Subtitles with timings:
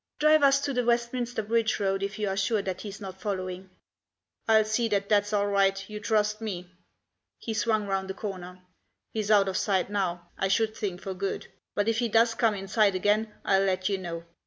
[0.17, 3.69] Drive us to the Westminster Bridge Road, if you are sure that he's not following."
[4.47, 6.67] "I'll see that that's all right, you trust me."
[7.37, 8.63] He swung round a corner."
[9.13, 12.55] He's out of sight now, I should think for good; but if he does come
[12.55, 14.25] in sight again I'll let you know.